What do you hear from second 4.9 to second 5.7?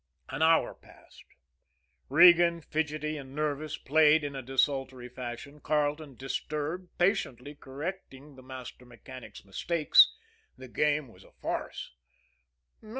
fashion;